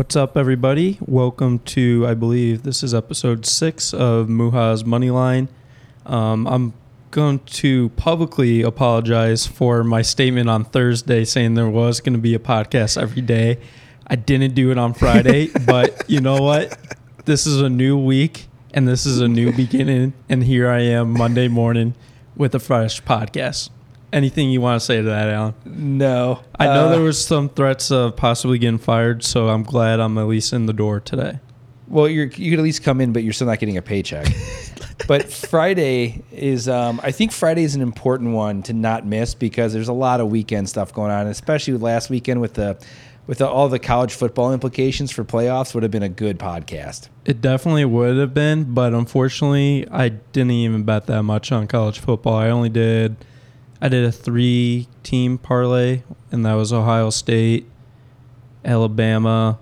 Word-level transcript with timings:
What's 0.00 0.16
up, 0.16 0.34
everybody? 0.34 0.96
Welcome 1.02 1.58
to, 1.58 2.06
I 2.06 2.14
believe 2.14 2.62
this 2.62 2.82
is 2.82 2.94
episode 2.94 3.44
six 3.44 3.92
of 3.92 4.28
Muha's 4.28 4.82
Moneyline. 4.82 5.48
Um, 6.06 6.46
I'm 6.46 6.72
going 7.10 7.40
to 7.40 7.90
publicly 7.90 8.62
apologize 8.62 9.46
for 9.46 9.84
my 9.84 10.00
statement 10.00 10.48
on 10.48 10.64
Thursday 10.64 11.26
saying 11.26 11.52
there 11.52 11.68
was 11.68 12.00
going 12.00 12.14
to 12.14 12.18
be 12.18 12.34
a 12.34 12.38
podcast 12.38 13.00
every 13.00 13.20
day. 13.20 13.58
I 14.06 14.16
didn't 14.16 14.54
do 14.54 14.70
it 14.70 14.78
on 14.78 14.94
Friday, 14.94 15.48
but 15.66 16.08
you 16.08 16.22
know 16.22 16.40
what? 16.40 16.78
This 17.26 17.46
is 17.46 17.60
a 17.60 17.68
new 17.68 17.98
week 17.98 18.46
and 18.72 18.88
this 18.88 19.04
is 19.04 19.20
a 19.20 19.28
new 19.28 19.52
beginning. 19.52 20.14
And 20.30 20.42
here 20.44 20.70
I 20.70 20.80
am 20.80 21.12
Monday 21.12 21.48
morning 21.48 21.94
with 22.34 22.54
a 22.54 22.58
fresh 22.58 23.02
podcast. 23.02 23.68
Anything 24.12 24.50
you 24.50 24.60
want 24.60 24.80
to 24.80 24.84
say 24.84 24.96
to 24.96 25.02
that, 25.04 25.28
Alan? 25.28 25.54
No, 25.64 26.40
I 26.58 26.66
know 26.66 26.86
Uh, 26.86 26.90
there 26.90 27.00
was 27.00 27.24
some 27.24 27.48
threats 27.48 27.90
of 27.92 28.16
possibly 28.16 28.58
getting 28.58 28.78
fired, 28.78 29.22
so 29.22 29.48
I'm 29.48 29.62
glad 29.62 30.00
I'm 30.00 30.18
at 30.18 30.26
least 30.26 30.52
in 30.52 30.66
the 30.66 30.72
door 30.72 30.98
today. 31.00 31.38
Well, 31.86 32.08
you're 32.08 32.26
you 32.26 32.50
could 32.50 32.58
at 32.60 32.62
least 32.64 32.82
come 32.82 33.00
in, 33.00 33.12
but 33.12 33.22
you're 33.24 33.32
still 33.32 33.46
not 33.48 33.58
getting 33.58 33.76
a 33.76 33.82
paycheck. 33.82 34.26
but 35.08 35.32
Friday 35.32 36.22
is, 36.32 36.68
um, 36.68 37.00
I 37.02 37.10
think 37.10 37.32
Friday 37.32 37.64
is 37.64 37.74
an 37.74 37.82
important 37.82 38.32
one 38.32 38.62
to 38.64 38.72
not 38.72 39.04
miss 39.06 39.34
because 39.34 39.72
there's 39.72 39.88
a 39.88 39.92
lot 39.92 40.20
of 40.20 40.28
weekend 40.28 40.68
stuff 40.68 40.92
going 40.92 41.10
on, 41.10 41.26
especially 41.26 41.74
last 41.74 42.10
weekend 42.10 42.40
with 42.40 42.54
the 42.54 42.78
with 43.26 43.38
the, 43.38 43.48
all 43.48 43.68
the 43.68 43.78
college 43.78 44.12
football 44.14 44.52
implications 44.52 45.10
for 45.10 45.24
playoffs. 45.24 45.74
Would 45.74 45.82
have 45.82 45.92
been 45.92 46.02
a 46.02 46.08
good 46.08 46.38
podcast. 46.38 47.08
It 47.24 47.40
definitely 47.40 47.84
would 47.84 48.16
have 48.18 48.34
been, 48.34 48.72
but 48.74 48.92
unfortunately, 48.94 49.86
I 49.90 50.08
didn't 50.10 50.50
even 50.52 50.84
bet 50.84 51.06
that 51.06 51.22
much 51.24 51.50
on 51.52 51.66
college 51.66 51.98
football. 51.98 52.34
I 52.34 52.50
only 52.50 52.68
did, 52.70 53.16
I 53.80 53.88
did 53.88 54.04
a 54.04 54.12
three-team 54.12 55.38
parlay, 55.38 56.02
and 56.30 56.44
that 56.44 56.54
was 56.54 56.72
Ohio 56.72 57.10
State, 57.10 57.66
Alabama, 58.64 59.58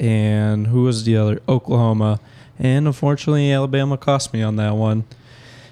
and 0.00 0.66
who 0.66 0.84
was 0.84 1.04
the 1.04 1.16
other? 1.16 1.40
Oklahoma. 1.48 2.20
And 2.58 2.86
unfortunately, 2.86 3.52
Alabama 3.52 3.96
cost 3.96 4.32
me 4.32 4.42
on 4.42 4.56
that 4.56 4.74
one. 4.74 5.04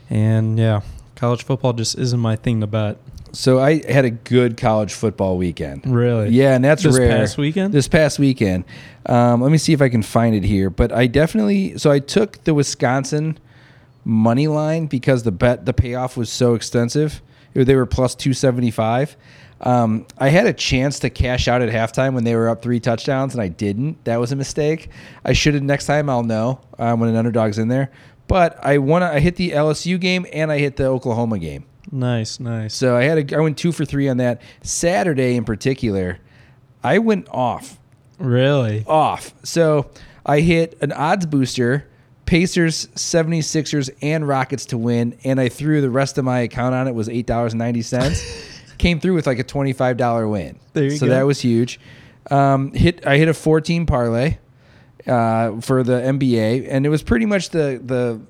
And 0.08 0.58
yeah, 0.58 0.82
college 1.16 1.42
football 1.42 1.72
just 1.72 1.98
isn't 1.98 2.20
my 2.20 2.36
thing 2.36 2.60
to 2.60 2.66
bet. 2.66 2.98
So 3.32 3.58
I 3.58 3.82
had 3.90 4.04
a 4.04 4.10
good 4.10 4.56
college 4.56 4.94
football 4.94 5.36
weekend. 5.36 5.86
Really? 5.86 6.30
Yeah, 6.30 6.54
and 6.54 6.64
that's 6.64 6.84
this 6.84 6.96
rare. 6.96 7.08
This 7.08 7.18
past 7.18 7.38
weekend. 7.38 7.74
This 7.74 7.88
past 7.88 8.18
weekend. 8.18 8.64
Um, 9.04 9.42
let 9.42 9.52
me 9.52 9.58
see 9.58 9.72
if 9.72 9.82
I 9.82 9.88
can 9.88 10.02
find 10.02 10.34
it 10.34 10.44
here. 10.44 10.70
But 10.70 10.92
I 10.92 11.06
definitely 11.06 11.76
so 11.76 11.90
I 11.90 11.98
took 11.98 12.42
the 12.44 12.54
Wisconsin 12.54 13.38
money 14.04 14.46
line 14.46 14.86
because 14.86 15.24
the 15.24 15.32
bet 15.32 15.66
the 15.66 15.74
payoff 15.74 16.16
was 16.16 16.30
so 16.30 16.54
extensive. 16.54 17.20
They 17.64 17.74
were 17.76 17.86
plus 17.86 18.14
two 18.14 18.32
seventy 18.32 18.70
five. 18.70 19.16
Um, 19.60 20.06
I 20.18 20.28
had 20.28 20.46
a 20.46 20.52
chance 20.52 20.98
to 20.98 21.08
cash 21.10 21.48
out 21.48 21.62
at 21.62 21.70
halftime 21.70 22.12
when 22.12 22.24
they 22.24 22.36
were 22.36 22.48
up 22.50 22.60
three 22.60 22.78
touchdowns, 22.78 23.32
and 23.34 23.40
I 23.42 23.48
didn't. 23.48 24.04
That 24.04 24.18
was 24.20 24.30
a 24.32 24.36
mistake. 24.36 24.90
I 25.24 25.32
should 25.32 25.54
have. 25.54 25.62
Next 25.62 25.86
time, 25.86 26.10
I'll 26.10 26.22
know 26.24 26.60
um, 26.78 27.00
when 27.00 27.08
an 27.08 27.16
underdog's 27.16 27.58
in 27.58 27.68
there. 27.68 27.90
But 28.28 28.58
I 28.64 28.78
won. 28.78 29.02
I 29.02 29.20
hit 29.20 29.36
the 29.36 29.52
LSU 29.52 29.98
game 30.00 30.26
and 30.32 30.50
I 30.52 30.58
hit 30.58 30.76
the 30.76 30.84
Oklahoma 30.86 31.38
game. 31.38 31.64
nice, 31.90 32.38
nice. 32.40 32.74
So 32.74 32.96
I 32.96 33.04
had 33.04 33.32
a, 33.32 33.36
I 33.36 33.40
went 33.40 33.56
two 33.56 33.72
for 33.72 33.84
three 33.84 34.08
on 34.08 34.16
that. 34.18 34.42
Saturday 34.62 35.36
in 35.36 35.44
particular, 35.44 36.18
I 36.84 36.98
went 36.98 37.26
off, 37.30 37.78
Really? 38.18 38.84
off. 38.86 39.32
So 39.44 39.90
I 40.26 40.40
hit 40.40 40.76
an 40.82 40.90
odds 40.92 41.24
booster, 41.26 41.88
Pacers, 42.26 42.86
76ers, 42.88 43.90
and 44.02 44.26
Rockets 44.26 44.66
to 44.66 44.78
win, 44.78 45.16
and 45.24 45.40
I 45.40 45.48
threw 45.48 45.80
the 45.80 45.90
rest 45.90 46.18
of 46.18 46.24
my 46.24 46.40
account 46.40 46.74
on 46.74 46.88
it 46.88 46.94
was 46.94 47.08
eight 47.08 47.26
dollars 47.26 47.52
and 47.52 47.58
ninety 47.58 47.82
cents. 47.82 48.22
Came 48.78 49.00
through 49.00 49.14
with 49.14 49.26
like 49.26 49.38
a 49.38 49.44
twenty 49.44 49.72
five 49.72 49.96
dollar 49.96 50.28
win. 50.28 50.58
There 50.72 50.84
you 50.84 50.90
so 50.90 51.06
go. 51.06 51.12
that 51.12 51.22
was 51.22 51.40
huge. 51.40 51.80
Um, 52.30 52.72
hit 52.72 53.06
I 53.06 53.16
hit 53.16 53.28
a 53.28 53.34
fourteen 53.34 53.86
parlay 53.86 54.38
uh, 55.06 55.60
for 55.60 55.82
the 55.82 56.00
NBA, 56.00 56.66
and 56.68 56.84
it 56.84 56.88
was 56.88 57.02
pretty 57.02 57.24
much 57.26 57.50
the 57.50 57.80
the 57.82 58.20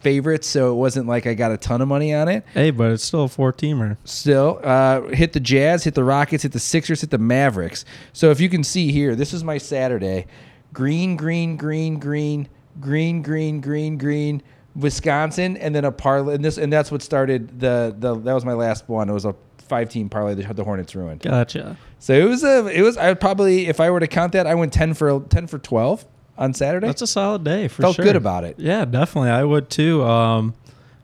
favorites. 0.00 0.46
So 0.46 0.72
it 0.72 0.76
wasn't 0.76 1.06
like 1.06 1.26
I 1.26 1.32
got 1.34 1.52
a 1.52 1.56
ton 1.56 1.80
of 1.80 1.88
money 1.88 2.12
on 2.12 2.28
it 2.28 2.44
Hey, 2.52 2.70
but 2.70 2.90
it's 2.90 3.02
still 3.04 3.24
a 3.24 3.28
four-teamer. 3.28 3.96
still 4.04 4.60
uh, 4.62 5.02
hit 5.08 5.32
the 5.32 5.40
Jazz, 5.40 5.84
hit 5.84 5.94
the 5.94 6.04
Rockets, 6.04 6.42
hit 6.42 6.52
the 6.52 6.58
Sixers, 6.58 7.00
hit 7.00 7.08
the 7.10 7.16
Mavericks. 7.18 7.86
So 8.12 8.30
if 8.30 8.40
you 8.40 8.50
can 8.50 8.62
see 8.64 8.92
here, 8.92 9.14
this 9.16 9.32
is 9.32 9.42
my 9.42 9.56
Saturday: 9.56 10.26
green, 10.74 11.16
green, 11.16 11.56
green, 11.56 11.98
green, 11.98 12.48
green, 12.80 13.22
green, 13.22 13.60
green, 13.60 13.98
green. 13.98 14.42
Wisconsin, 14.76 15.56
and 15.56 15.74
then 15.74 15.84
a 15.84 15.92
parlay, 15.92 16.34
and 16.34 16.44
this, 16.44 16.58
and 16.58 16.72
that's 16.72 16.90
what 16.90 17.00
started 17.00 17.60
the 17.60 17.94
the. 17.96 18.18
That 18.18 18.34
was 18.34 18.44
my 18.44 18.54
last 18.54 18.88
one. 18.88 19.08
It 19.08 19.12
was 19.12 19.24
a 19.24 19.34
five-team 19.58 20.08
parlay. 20.08 20.34
The, 20.34 20.52
the 20.52 20.64
Hornets 20.64 20.94
ruined. 20.94 21.20
Gotcha. 21.20 21.76
So 22.00 22.12
it 22.12 22.24
was 22.24 22.42
a. 22.42 22.66
It 22.66 22.82
was. 22.82 22.96
I 22.96 23.08
would 23.08 23.20
probably, 23.20 23.68
if 23.68 23.78
I 23.80 23.90
were 23.90 24.00
to 24.00 24.08
count 24.08 24.32
that, 24.32 24.46
I 24.46 24.54
went 24.54 24.72
ten 24.72 24.94
for 24.94 25.20
ten 25.28 25.46
for 25.46 25.58
twelve 25.58 26.04
on 26.36 26.54
Saturday. 26.54 26.86
That's 26.86 27.02
a 27.02 27.06
solid 27.06 27.44
day 27.44 27.68
for 27.68 27.82
Felt 27.82 27.96
sure. 27.96 28.04
good 28.04 28.16
about 28.16 28.44
it. 28.44 28.58
Yeah, 28.58 28.84
definitely. 28.84 29.30
I 29.30 29.44
would 29.44 29.70
too. 29.70 30.02
Um, 30.04 30.54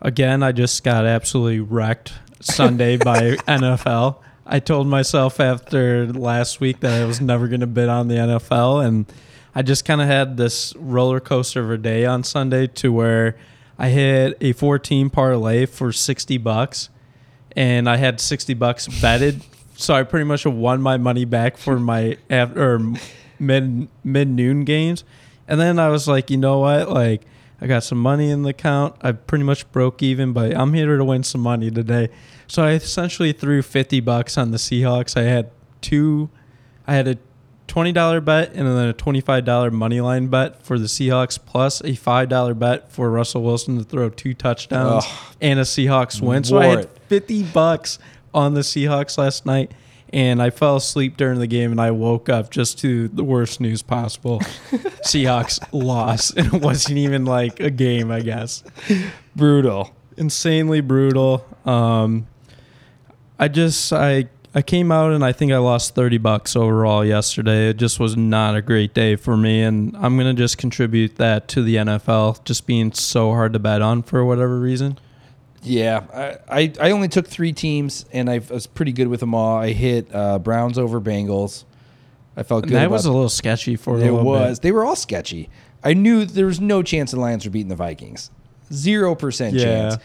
again, 0.00 0.42
I 0.42 0.50
just 0.53 0.82
got 0.82 1.06
absolutely 1.06 1.60
wrecked 1.60 2.12
Sunday 2.41 2.97
by 2.97 3.20
NFL. 3.48 4.16
I 4.44 4.59
told 4.59 4.88
myself 4.88 5.38
after 5.38 6.12
last 6.12 6.60
week 6.60 6.80
that 6.80 7.00
I 7.03 7.04
was 7.04 7.20
never 7.20 7.47
going 7.47 7.60
to 7.60 7.69
bid 7.69 7.88
on 7.88 8.09
the 8.09 8.16
NFL, 8.16 8.84
and 8.84 9.06
I 9.55 9.62
just 9.62 9.84
kind 9.84 10.00
of 10.00 10.06
had 10.06 10.37
this 10.37 10.75
roller 10.77 11.21
coaster 11.21 11.62
of 11.62 11.71
a 11.71 11.78
day 11.78 12.05
on 12.05 12.22
Sunday 12.22 12.66
to 12.69 12.93
where 12.93 13.37
I 13.78 13.88
hit 13.88 14.37
a 14.41 14.53
14 14.53 15.11
parlay 15.11 15.66
for 15.66 15.93
60 15.93 16.38
bucks, 16.38 16.88
and 17.56 17.89
I 17.89 17.97
had 17.97 18.21
60 18.21 18.55
bucks 18.55 18.87
betted. 19.00 19.43
So 19.77 19.94
I 19.94 20.03
pretty 20.03 20.25
much 20.25 20.44
won 20.44 20.83
my 20.83 20.99
money 20.99 21.25
back 21.25 21.56
for 21.56 21.81
my 21.81 22.19
after 22.28 22.78
mid 23.39 23.89
mid 24.05 24.28
noon 24.28 24.65
games, 24.65 25.05
and 25.49 25.59
then 25.59 25.78
I 25.78 25.89
was 25.89 26.06
like, 26.06 26.31
you 26.31 26.37
know 26.37 26.59
what, 26.59 26.91
like 26.91 27.22
I 27.60 27.66
got 27.66 27.83
some 27.84 27.99
money 27.99 28.31
in 28.31 28.43
the 28.43 28.50
account. 28.50 28.97
I 29.03 29.12
pretty 29.12 29.44
much 29.44 29.71
broke 29.72 30.03
even, 30.03 30.33
but 30.33 30.55
I'm 30.56 30.75
here 30.75 30.97
to 30.97 31.05
win 31.05 31.22
some 31.22 31.41
money 31.41 31.71
today. 31.71 32.09
So 32.47 32.65
I 32.65 32.72
essentially 32.72 33.33
threw 33.33 33.62
50 33.62 34.00
bucks 34.00 34.39
on 34.39 34.50
the 34.50 34.56
Seahawks. 34.56 35.16
I 35.16 35.22
had 35.22 35.50
two, 35.81 36.31
I 36.87 36.94
had 36.94 37.09
a 37.09 37.19
twenty 37.70 37.92
dollar 37.92 38.20
bet 38.20 38.53
and 38.53 38.66
then 38.66 38.88
a 38.88 38.92
twenty 38.92 39.20
five 39.20 39.44
dollar 39.44 39.70
money 39.70 40.00
line 40.00 40.26
bet 40.26 40.60
for 40.62 40.76
the 40.76 40.86
Seahawks, 40.86 41.38
plus 41.38 41.81
a 41.84 41.94
five 41.94 42.28
dollar 42.28 42.53
bet 42.53 42.91
for 42.91 43.08
Russell 43.10 43.44
Wilson 43.44 43.78
to 43.78 43.84
throw 43.84 44.10
two 44.10 44.34
touchdowns 44.34 45.04
Ugh. 45.06 45.34
and 45.41 45.60
a 45.60 45.62
Seahawks 45.62 46.20
win. 46.20 46.42
So 46.42 46.59
I 46.59 46.66
had 46.66 46.78
it. 46.80 46.98
fifty 47.09 47.44
bucks 47.44 48.00
on 48.34 48.54
the 48.54 48.62
Seahawks 48.62 49.16
last 49.16 49.47
night, 49.47 49.70
and 50.12 50.42
I 50.42 50.50
fell 50.50 50.75
asleep 50.76 51.16
during 51.16 51.38
the 51.38 51.47
game, 51.47 51.70
and 51.70 51.80
I 51.80 51.92
woke 51.92 52.28
up 52.28 52.50
just 52.50 52.80
to 52.80 53.06
the 53.06 53.22
worst 53.22 53.60
news 53.60 53.82
possible. 53.82 54.41
Seahawks 55.06 55.60
lost, 55.72 56.36
and 56.36 56.47
it 56.54 56.60
wasn't 56.60 56.98
even 56.98 57.25
like 57.25 57.60
a 57.60 57.70
game, 57.70 58.10
I 58.10 58.20
guess. 58.20 58.64
Brutal. 59.36 59.94
Insanely 60.16 60.80
brutal. 60.80 61.47
Um, 61.64 62.26
I 63.38 63.47
just 63.47 63.92
I 63.92 64.28
I 64.54 64.62
came 64.62 64.91
out 64.91 65.12
and 65.12 65.24
I 65.24 65.30
think 65.32 65.52
I 65.52 65.58
lost 65.58 65.94
30 65.94 66.18
bucks 66.18 66.56
overall 66.56 67.04
yesterday. 67.04 67.68
It 67.68 67.76
just 67.76 68.00
was 68.00 68.16
not 68.16 68.56
a 68.56 68.62
great 68.62 68.94
day 68.94 69.14
for 69.14 69.36
me 69.36 69.62
and 69.62 69.97
I'm 69.97 70.16
going 70.16 70.34
to 70.34 70.41
just 70.42 70.58
contribute 70.58 71.16
that 71.16 71.47
to 71.48 71.62
the 71.62 71.76
NFL 71.76 72.44
just 72.44 72.66
being 72.66 72.92
so 72.92 73.30
hard 73.30 73.52
to 73.52 73.58
bet 73.60 73.80
on 73.80 74.02
for 74.02 74.24
whatever 74.24 74.58
reason. 74.58 74.98
Yeah, 75.62 76.04
I, 76.48 76.60
I, 76.62 76.72
I 76.80 76.91
only 76.92 77.08
took 77.08 77.26
three 77.28 77.52
teams, 77.52 78.06
and 78.14 78.30
I 78.30 78.38
was 78.48 78.66
pretty 78.66 78.92
good 78.92 79.08
with 79.08 79.20
them 79.20 79.34
all. 79.34 79.58
I 79.58 79.72
hit 79.72 80.08
uh, 80.10 80.38
Browns 80.38 80.78
over 80.78 81.02
Bengals. 81.02 81.64
I 82.34 82.42
felt 82.44 82.62
And 82.62 82.70
good. 82.70 82.76
that 82.78 82.86
about 82.86 82.92
was 82.94 83.04
a 83.04 83.12
little 83.12 83.28
sketchy 83.28 83.76
for 83.76 83.97
a 83.97 83.98
It 83.98 84.04
little 84.04 84.24
was. 84.24 84.58
bit. 84.58 84.62
They 84.62 84.72
were 84.72 84.86
all 84.86 84.97
sketchy. 84.97 85.50
I 85.84 85.92
knew 85.92 86.24
there 86.24 86.47
was 86.47 86.60
no 86.62 86.82
chance 86.82 87.10
the 87.10 87.20
Lions 87.20 87.44
were 87.44 87.50
beating 87.50 87.68
the 87.68 87.76
Vikings. 87.76 88.30
Zero 88.72 89.14
percent 89.14 89.54
Yeah. 89.54 89.64
chance. 89.64 89.97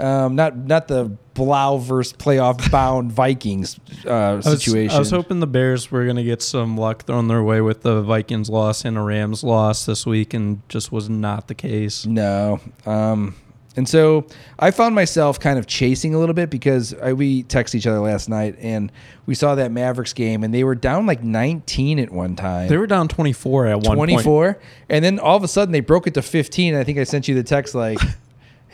Um, 0.00 0.34
not 0.34 0.56
not 0.56 0.88
the 0.88 1.16
Blau 1.34 1.78
versus 1.78 2.12
playoff 2.12 2.70
bound 2.72 3.12
Vikings 3.12 3.78
uh, 4.06 4.10
I 4.10 4.34
was, 4.34 4.44
situation. 4.44 4.94
I 4.94 4.98
was 4.98 5.10
hoping 5.10 5.40
the 5.40 5.46
Bears 5.46 5.90
were 5.90 6.04
going 6.04 6.16
to 6.16 6.24
get 6.24 6.42
some 6.42 6.76
luck 6.76 7.04
thrown 7.04 7.28
their 7.28 7.42
way 7.42 7.60
with 7.60 7.82
the 7.82 8.02
Vikings 8.02 8.48
loss 8.48 8.84
and 8.84 8.96
a 8.96 9.02
Rams 9.02 9.44
loss 9.44 9.86
this 9.86 10.06
week, 10.06 10.34
and 10.34 10.66
just 10.68 10.90
was 10.90 11.08
not 11.08 11.48
the 11.48 11.54
case. 11.54 12.06
No. 12.06 12.60
Um, 12.86 13.34
and 13.76 13.88
so 13.88 14.26
I 14.58 14.70
found 14.70 14.94
myself 14.94 15.40
kind 15.40 15.58
of 15.58 15.66
chasing 15.66 16.14
a 16.14 16.18
little 16.18 16.34
bit 16.34 16.48
because 16.48 16.94
I, 16.94 17.12
we 17.12 17.42
texted 17.44 17.76
each 17.76 17.86
other 17.86 17.98
last 17.98 18.28
night 18.28 18.56
and 18.60 18.92
we 19.26 19.34
saw 19.34 19.56
that 19.56 19.72
Mavericks 19.72 20.12
game 20.12 20.44
and 20.44 20.54
they 20.54 20.62
were 20.62 20.76
down 20.76 21.06
like 21.06 21.24
19 21.24 21.98
at 21.98 22.10
one 22.10 22.36
time. 22.36 22.68
They 22.68 22.76
were 22.76 22.86
down 22.86 23.08
24 23.08 23.66
at 23.66 23.80
one 23.80 23.96
point. 23.96 24.10
24. 24.10 24.60
And 24.90 25.04
then 25.04 25.18
all 25.18 25.36
of 25.36 25.42
a 25.42 25.48
sudden 25.48 25.72
they 25.72 25.80
broke 25.80 26.06
it 26.06 26.14
to 26.14 26.22
15. 26.22 26.74
I 26.76 26.84
think 26.84 26.98
I 26.98 27.04
sent 27.04 27.26
you 27.26 27.34
the 27.34 27.42
text 27.42 27.74
like, 27.74 27.98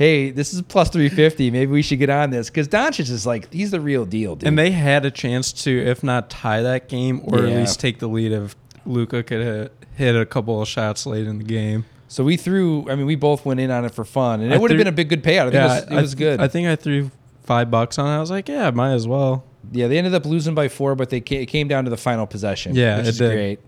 hey, 0.00 0.31
this 0.31 0.55
is 0.55 0.62
plus 0.62 0.88
350. 0.88 1.50
Maybe 1.50 1.70
we 1.70 1.82
should 1.82 1.99
get 1.99 2.08
on 2.08 2.31
this. 2.31 2.49
Because 2.49 2.67
Doncic 2.69 3.00
is 3.11 3.26
like, 3.26 3.52
he's 3.52 3.70
the 3.70 3.82
real 3.82 4.06
deal, 4.06 4.35
dude. 4.35 4.49
And 4.49 4.58
they 4.58 4.70
had 4.70 5.05
a 5.05 5.11
chance 5.11 5.52
to, 5.64 5.70
if 5.70 6.02
not 6.02 6.31
tie 6.31 6.62
that 6.62 6.88
game, 6.88 7.20
or 7.25 7.41
Yeah. 7.41 7.50
at 7.50 7.56
least 7.58 7.81
take 7.81 7.99
the 7.99 8.08
lead 8.08 8.32
if 8.32 8.56
Luka 8.87 9.23
could 9.23 9.43
hit, 9.43 9.75
hit 9.97 10.17
a 10.17 10.25
couple 10.25 10.62
of 10.62 10.67
shots 10.67 11.05
late 11.05 11.26
in 11.26 11.37
the 11.37 11.44
game. 11.44 11.85
so 12.08 12.25
we 12.25 12.38
threw, 12.38 12.91
I 12.91 12.94
mean, 12.94 13.05
we 13.05 13.14
both 13.14 13.44
went 13.44 13.61
in 13.61 13.70
on 13.70 13.85
it 13.85 13.93
for 13.94 14.06
fun. 14.06 14.41
And 14.41 14.52
I 14.52 14.56
it 14.56 14.61
would 14.62 14.70
have 14.70 14.79
been 14.79 14.87
a 14.87 14.93
big, 14.93 15.11
good 15.11 15.23
payout. 15.23 15.49
I 15.49 15.50
think 15.50 15.55
it 15.55 15.62
was, 15.69 15.82
it 15.82 15.93
I 15.93 16.00
was 16.00 16.11
th- 16.14 16.19
good. 16.19 16.41
I 16.41 16.49
think 16.49 16.67
I 16.67 16.76
threw 16.76 17.11
five 17.44 17.70
bucks 17.70 17.99
on 17.99 18.06
it. 18.06 18.17
I 18.17 18.20
was 18.20 18.31
like, 18.31 18.49
yeah, 18.49 18.70
might 18.70 18.94
as 18.94 19.06
well. 19.06 19.44
Yeah, 19.70 19.88
they 19.88 19.99
ended 19.99 20.14
up 20.14 20.25
losing 20.25 20.55
by 20.55 20.69
four, 20.69 20.94
but 20.94 21.11
they 21.11 21.20
ca- 21.20 21.43
it 21.43 21.47
came 21.47 21.69
down 21.69 21.85
to 21.85 21.91
the 21.91 21.99
final 21.99 22.26
possession. 22.26 22.75
Yeah, 22.75 22.97
which 22.97 23.06
it 23.06 23.08
is 23.11 23.19
did. 23.19 23.32
great. 23.32 23.61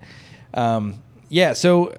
Um, 0.54 1.02
yeah, 1.28 1.52
so 1.52 1.94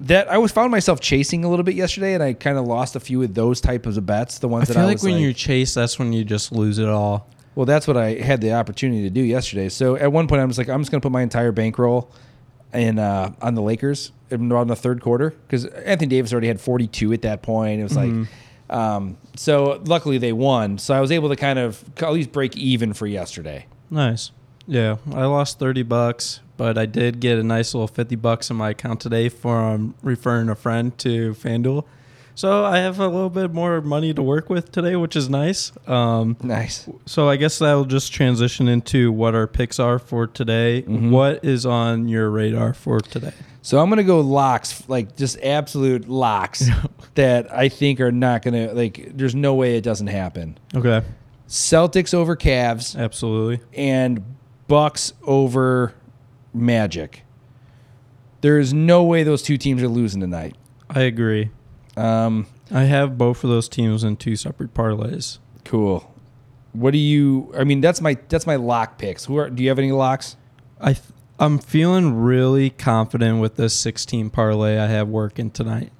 that 0.00 0.30
I 0.30 0.38
was 0.38 0.52
found 0.52 0.70
myself 0.70 1.00
chasing 1.00 1.44
a 1.44 1.48
little 1.48 1.64
bit 1.64 1.74
yesterday, 1.74 2.14
and 2.14 2.22
I 2.22 2.32
kind 2.32 2.56
of 2.58 2.66
lost 2.66 2.96
a 2.96 3.00
few 3.00 3.22
of 3.22 3.34
those 3.34 3.60
types 3.60 3.96
of 3.96 4.06
bets. 4.06 4.38
The 4.38 4.48
I 4.48 4.52
ones 4.52 4.68
that 4.68 4.74
feel 4.74 4.82
I 4.82 4.86
like 4.86 4.94
was 4.96 5.02
when 5.04 5.14
like, 5.14 5.22
you 5.22 5.32
chase, 5.32 5.74
that's 5.74 5.98
when 5.98 6.12
you 6.12 6.24
just 6.24 6.52
lose 6.52 6.78
it 6.78 6.88
all. 6.88 7.28
well, 7.54 7.66
that's 7.66 7.86
what 7.88 7.96
I 7.96 8.14
had 8.14 8.40
the 8.40 8.52
opportunity 8.52 9.02
to 9.02 9.10
do 9.10 9.20
yesterday. 9.20 9.68
So 9.68 9.96
at 9.96 10.12
one 10.12 10.28
point, 10.28 10.40
I 10.40 10.44
was 10.44 10.58
like, 10.58 10.68
I'm 10.68 10.80
just 10.80 10.90
going 10.90 11.00
to 11.00 11.04
put 11.04 11.12
my 11.12 11.22
entire 11.22 11.50
bankroll 11.52 12.10
in 12.72 12.98
uh, 12.98 13.32
on 13.42 13.54
the 13.54 13.62
Lakers 13.62 14.12
in 14.30 14.52
around 14.52 14.68
the 14.68 14.76
third 14.76 15.00
quarter 15.00 15.30
because 15.30 15.64
Anthony 15.64 16.08
Davis 16.08 16.32
already 16.32 16.48
had 16.48 16.60
42 16.60 17.12
at 17.14 17.22
that 17.22 17.42
point. 17.42 17.80
It 17.80 17.82
was 17.82 17.96
like, 17.96 18.12
um, 18.70 19.16
so 19.36 19.82
luckily 19.86 20.18
they 20.18 20.32
won. 20.32 20.78
So 20.78 20.94
I 20.94 21.00
was 21.00 21.10
able 21.10 21.30
to 21.30 21.36
kind 21.36 21.58
of 21.58 21.82
at 21.96 22.12
least 22.12 22.30
break 22.30 22.56
even 22.56 22.92
for 22.92 23.06
yesterday. 23.06 23.66
Nice. 23.90 24.30
Yeah, 24.66 24.96
I 25.14 25.24
lost 25.24 25.58
30 25.58 25.82
bucks, 25.84 26.40
but 26.58 26.76
I 26.76 26.84
did 26.84 27.20
get 27.20 27.38
a 27.38 27.42
nice 27.42 27.72
little 27.72 27.88
50 27.88 28.16
bucks 28.16 28.50
in 28.50 28.56
my 28.56 28.70
account 28.70 29.00
today 29.00 29.30
from 29.30 29.94
referring 30.02 30.50
a 30.50 30.54
friend 30.54 30.96
to 30.98 31.32
FanDuel. 31.32 31.84
So 32.34 32.64
I 32.64 32.78
have 32.78 33.00
a 33.00 33.08
little 33.08 33.30
bit 33.30 33.52
more 33.52 33.80
money 33.80 34.14
to 34.14 34.22
work 34.22 34.48
with 34.50 34.70
today, 34.70 34.94
which 34.94 35.16
is 35.16 35.28
nice. 35.28 35.72
Um, 35.88 36.36
Nice. 36.42 36.88
so 37.04 37.28
I 37.28 37.34
guess 37.34 37.58
that'll 37.58 37.84
just 37.84 38.12
transition 38.12 38.68
into 38.68 39.10
what 39.10 39.34
our 39.34 39.48
picks 39.48 39.80
are 39.80 39.98
for 39.98 40.26
today. 40.28 40.82
Mhm. 40.82 41.10
What 41.10 41.44
is 41.44 41.66
on 41.66 42.06
your 42.08 42.30
radar 42.30 42.74
for 42.74 43.00
today? 43.00 43.32
So 43.62 43.80
I'm 43.80 43.88
gonna 43.88 44.04
go 44.04 44.20
locks, 44.20 44.84
like 44.88 45.16
just 45.16 45.36
absolute 45.42 46.08
locks 46.08 46.64
that 47.16 47.52
I 47.52 47.68
think 47.68 48.00
are 48.00 48.12
not 48.12 48.42
gonna 48.42 48.72
like. 48.72 49.10
There's 49.16 49.34
no 49.34 49.54
way 49.56 49.76
it 49.76 49.82
doesn't 49.82 50.06
happen. 50.06 50.58
Okay, 50.76 51.02
Celtics 51.48 52.14
over 52.14 52.36
Cavs 52.36 52.96
absolutely. 52.96 53.60
and 53.74 54.22
Bucks 54.68 55.12
over 55.26 55.92
Magic. 56.52 57.24
There 58.40 58.58
is 58.58 58.72
no 58.72 59.02
way 59.02 59.22
those 59.24 59.42
two 59.42 59.56
teams 59.58 59.82
are 59.82 59.88
losing 59.88 60.20
tonight. 60.20 60.56
I 60.88 61.00
agree. 61.00 61.50
Um, 61.96 62.46
I 62.70 62.84
have 62.84 63.18
both 63.18 63.42
of 63.42 63.50
those 63.50 63.68
teams 63.68 64.04
in 64.04 64.16
two 64.16 64.36
separate 64.36 64.74
parlays. 64.74 65.38
cool. 65.64 66.14
What 66.72 66.92
do 66.92 66.98
you? 66.98 67.52
I 67.58 67.64
mean, 67.64 67.80
that's 67.80 68.00
my 68.00 68.16
that's 68.28 68.46
my 68.46 68.56
lock 68.56 68.98
picks. 68.98 69.24
Who 69.24 69.38
are? 69.38 69.50
Do 69.50 69.62
you 69.62 69.70
have 69.70 69.78
any 69.78 69.90
locks? 69.90 70.36
I 70.80 70.92
th- 70.92 71.06
I'm 71.40 71.58
feeling 71.58 72.14
really 72.14 72.70
confident 72.70 73.40
with 73.40 73.56
this 73.56 73.74
16 73.74 74.30
parlay 74.30 74.78
I 74.78 74.86
have 74.86 75.08
working 75.08 75.50
tonight. 75.50 75.90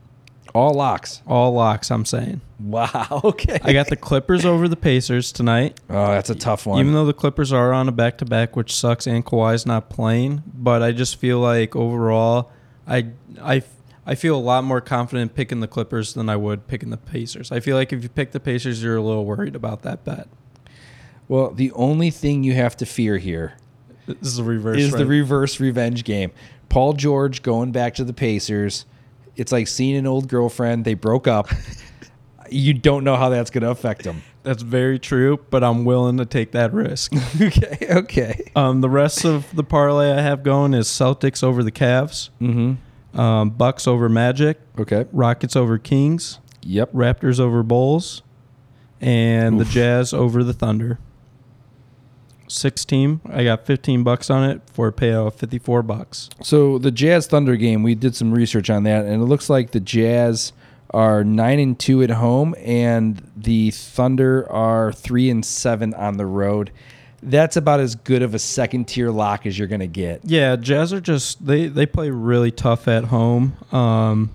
All 0.54 0.74
locks. 0.74 1.22
All 1.26 1.52
locks, 1.52 1.90
I'm 1.90 2.04
saying. 2.04 2.40
Wow. 2.58 3.20
Okay. 3.24 3.58
I 3.62 3.72
got 3.72 3.88
the 3.88 3.96
Clippers 3.96 4.44
over 4.44 4.66
the 4.68 4.76
Pacers 4.76 5.30
tonight. 5.32 5.78
Oh, 5.90 6.08
that's 6.08 6.30
a 6.30 6.34
tough 6.34 6.66
one. 6.66 6.80
Even 6.80 6.92
though 6.94 7.04
the 7.06 7.12
Clippers 7.12 7.52
are 7.52 7.72
on 7.72 7.88
a 7.88 7.92
back 7.92 8.18
to 8.18 8.24
back, 8.24 8.56
which 8.56 8.74
sucks, 8.74 9.06
and 9.06 9.24
Kawhi's 9.24 9.66
not 9.66 9.90
playing, 9.90 10.42
but 10.54 10.82
I 10.82 10.92
just 10.92 11.16
feel 11.16 11.38
like 11.40 11.76
overall, 11.76 12.50
I 12.86 13.08
I 13.42 13.62
I 14.06 14.14
feel 14.14 14.36
a 14.36 14.40
lot 14.40 14.64
more 14.64 14.80
confident 14.80 15.34
picking 15.34 15.60
the 15.60 15.68
Clippers 15.68 16.14
than 16.14 16.28
I 16.28 16.36
would 16.36 16.66
picking 16.66 16.90
the 16.90 16.96
Pacers. 16.96 17.52
I 17.52 17.60
feel 17.60 17.76
like 17.76 17.92
if 17.92 18.02
you 18.02 18.08
pick 18.08 18.32
the 18.32 18.40
Pacers, 18.40 18.82
you're 18.82 18.96
a 18.96 19.02
little 19.02 19.24
worried 19.26 19.54
about 19.54 19.82
that 19.82 20.04
bet. 20.04 20.26
well, 21.28 21.50
the 21.50 21.70
only 21.72 22.10
thing 22.10 22.42
you 22.42 22.54
have 22.54 22.76
to 22.78 22.86
fear 22.86 23.18
here 23.18 23.54
This 24.06 24.16
is 24.22 24.36
the 24.36 24.44
reverse. 24.44 24.78
is 24.78 24.92
the 24.92 25.06
reverse 25.06 25.60
revenge 25.60 26.04
game. 26.04 26.32
Paul 26.70 26.94
George 26.94 27.42
going 27.42 27.70
back 27.72 27.94
to 27.96 28.04
the 28.04 28.12
Pacers. 28.14 28.86
It's 29.38 29.52
like 29.52 29.66
seeing 29.68 29.96
an 29.96 30.06
old 30.06 30.28
girlfriend. 30.28 30.84
They 30.84 30.92
broke 30.94 31.26
up. 31.26 31.48
you 32.50 32.74
don't 32.74 33.04
know 33.04 33.16
how 33.16 33.30
that's 33.30 33.50
going 33.50 33.62
to 33.62 33.70
affect 33.70 34.02
them. 34.04 34.22
That's 34.42 34.62
very 34.62 34.98
true, 34.98 35.38
but 35.50 35.62
I'm 35.64 35.84
willing 35.84 36.16
to 36.18 36.26
take 36.26 36.52
that 36.52 36.72
risk. 36.72 37.12
okay. 37.40 37.78
Okay. 37.90 38.50
um, 38.56 38.80
the 38.80 38.88
rest 38.90 39.24
of 39.24 39.46
the 39.54 39.62
parlay 39.64 40.10
I 40.12 40.20
have 40.22 40.42
going 40.42 40.74
is 40.74 40.88
Celtics 40.88 41.42
over 41.42 41.62
the 41.62 41.72
Cavs, 41.72 42.30
Mm-hmm. 42.40 43.18
um, 43.20 43.50
Bucks 43.50 43.86
over 43.86 44.08
Magic, 44.08 44.58
Okay. 44.78 45.06
Rockets 45.12 45.54
over 45.56 45.78
Kings, 45.78 46.38
Yep. 46.62 46.92
Raptors 46.92 47.38
over 47.40 47.62
Bulls, 47.62 48.22
and 49.00 49.60
Oof. 49.60 49.66
the 49.68 49.72
Jazz 49.72 50.12
over 50.12 50.42
the 50.42 50.52
Thunder. 50.54 50.98
Six 52.48 52.84
team. 52.84 53.20
I 53.30 53.44
got 53.44 53.66
15 53.66 54.02
bucks 54.02 54.30
on 54.30 54.48
it 54.48 54.62
for 54.72 54.88
a 54.88 54.92
payout 54.92 55.28
of 55.28 55.34
54 55.34 55.82
bucks. 55.82 56.30
So 56.42 56.78
the 56.78 56.90
Jazz 56.90 57.26
Thunder 57.26 57.56
game, 57.56 57.82
we 57.82 57.94
did 57.94 58.16
some 58.16 58.32
research 58.32 58.70
on 58.70 58.84
that, 58.84 59.04
and 59.04 59.22
it 59.22 59.26
looks 59.26 59.50
like 59.50 59.70
the 59.72 59.80
Jazz 59.80 60.52
are 60.90 61.22
nine 61.22 61.58
and 61.58 61.78
two 61.78 62.02
at 62.02 62.10
home, 62.10 62.54
and 62.58 63.22
the 63.36 63.70
Thunder 63.70 64.50
are 64.50 64.92
three 64.92 65.28
and 65.30 65.44
seven 65.44 65.92
on 65.94 66.16
the 66.16 66.26
road. 66.26 66.70
That's 67.22 67.56
about 67.56 67.80
as 67.80 67.94
good 67.96 68.22
of 68.22 68.34
a 68.34 68.38
second 68.38 68.86
tier 68.86 69.10
lock 69.10 69.44
as 69.44 69.58
you're 69.58 69.68
going 69.68 69.80
to 69.80 69.86
get. 69.86 70.20
Yeah, 70.24 70.56
Jazz 70.56 70.92
are 70.92 71.00
just 71.00 71.44
they 71.44 71.66
they 71.66 71.84
play 71.84 72.10
really 72.10 72.52
tough 72.52 72.86
at 72.86 73.04
home. 73.04 73.56
Um, 73.72 74.30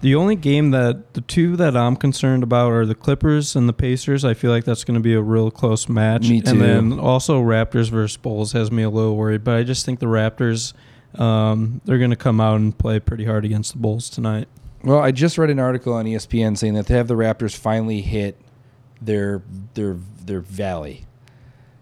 the 0.00 0.14
only 0.14 0.36
game 0.36 0.70
that 0.72 1.14
the 1.14 1.20
two 1.20 1.56
that 1.56 1.76
I'm 1.76 1.96
concerned 1.96 2.42
about 2.42 2.70
are 2.72 2.84
the 2.86 2.94
Clippers 2.94 3.56
and 3.56 3.68
the 3.68 3.72
Pacers. 3.72 4.24
I 4.24 4.34
feel 4.34 4.50
like 4.50 4.64
that's 4.64 4.84
going 4.84 4.94
to 4.94 5.00
be 5.00 5.14
a 5.14 5.22
real 5.22 5.50
close 5.50 5.88
match. 5.88 6.28
Me 6.28 6.40
too. 6.40 6.50
And 6.50 6.60
then 6.60 6.98
also 6.98 7.40
Raptors 7.42 7.90
versus 7.90 8.16
Bulls 8.16 8.52
has 8.52 8.70
me 8.70 8.82
a 8.82 8.90
little 8.90 9.16
worried, 9.16 9.44
but 9.44 9.56
I 9.56 9.62
just 9.62 9.86
think 9.86 10.00
the 10.00 10.06
Raptors 10.06 10.74
um, 11.18 11.80
they're 11.84 11.98
going 11.98 12.10
to 12.10 12.16
come 12.16 12.40
out 12.40 12.56
and 12.56 12.76
play 12.76 13.00
pretty 13.00 13.24
hard 13.24 13.44
against 13.44 13.72
the 13.72 13.78
Bulls 13.78 14.10
tonight. 14.10 14.48
Well, 14.82 14.98
I 14.98 15.10
just 15.10 15.38
read 15.38 15.50
an 15.50 15.58
article 15.58 15.94
on 15.94 16.04
ESPN 16.04 16.56
saying 16.56 16.74
that 16.74 16.86
they 16.86 16.94
have 16.94 17.08
the 17.08 17.14
Raptors 17.14 17.56
finally 17.56 18.02
hit 18.02 18.40
their 19.00 19.42
their 19.74 19.96
their 20.24 20.40
valley. 20.40 21.06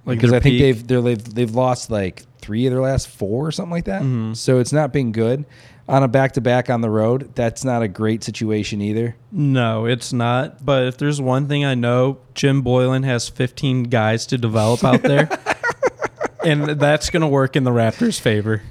Like 0.06 0.18
because 0.18 0.32
I 0.32 0.40
think 0.40 0.58
they've 0.58 0.86
they're, 0.86 1.02
they've 1.02 1.34
they've 1.34 1.54
lost 1.54 1.90
like 1.90 2.22
three 2.38 2.66
of 2.66 2.72
their 2.72 2.82
last 2.82 3.08
four 3.08 3.46
or 3.46 3.52
something 3.52 3.72
like 3.72 3.86
that. 3.86 4.02
Mhm. 4.02 4.36
So 4.36 4.58
it's 4.58 4.72
not 4.72 4.92
been 4.92 5.12
good 5.12 5.44
on 5.88 6.02
a 6.02 6.08
back 6.08 6.32
to 6.32 6.40
back 6.40 6.70
on 6.70 6.80
the 6.80 6.90
road. 6.90 7.34
That's 7.34 7.64
not 7.64 7.82
a 7.82 7.88
great 7.88 8.24
situation 8.24 8.80
either. 8.80 9.16
No, 9.30 9.86
it's 9.86 10.12
not. 10.12 10.64
But 10.64 10.84
if 10.84 10.96
there's 10.96 11.20
one 11.20 11.48
thing 11.48 11.64
I 11.64 11.74
know, 11.74 12.18
Jim 12.34 12.62
Boylen 12.62 13.04
has 13.04 13.28
15 13.28 13.84
guys 13.84 14.26
to 14.26 14.38
develop 14.38 14.84
out 14.84 15.02
there. 15.02 15.28
and 16.44 16.64
that's 16.80 17.10
going 17.10 17.22
to 17.22 17.28
work 17.28 17.56
in 17.56 17.64
the 17.64 17.70
Raptors' 17.70 18.20
favor. 18.20 18.62